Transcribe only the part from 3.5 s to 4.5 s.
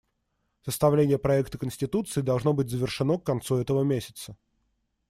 этого месяца.